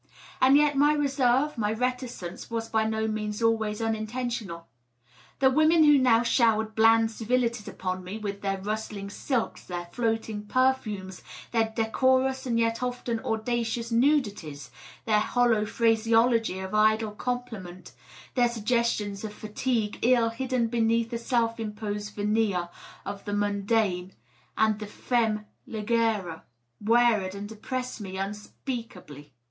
[0.41, 4.63] And yet my reserve, my reticence, was by no means always uninten tional.
[5.37, 10.47] The women who now showered bland civilities upon me, with their rustling silks, their floating
[10.47, 14.71] perfumes, their decorous and yet ofl; en audacious nudities,
[15.05, 17.91] their hollow phraseology of idle compliment,
[18.33, 22.69] their suggestions of fatigue ill hid beneath a self imposed veneer
[23.05, 24.13] of the mcyn daine
[24.57, 26.41] and the femme Ughe,
[26.83, 29.33] wearied and depressed me unspeakably.